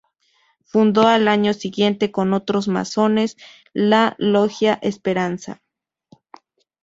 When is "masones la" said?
2.67-4.15